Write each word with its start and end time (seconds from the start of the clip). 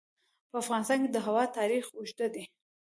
په 0.49 0.55
افغانستان 0.63 0.97
کې 1.03 1.09
د 1.11 1.17
هوا 1.27 1.43
تاریخ 1.57 1.85
اوږد 1.97 2.19
دی. 2.35 2.43